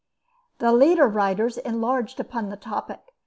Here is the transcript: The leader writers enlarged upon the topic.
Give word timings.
The 0.57 0.73
leader 0.73 1.07
writers 1.07 1.59
enlarged 1.59 2.19
upon 2.19 2.49
the 2.49 2.57
topic. 2.57 3.01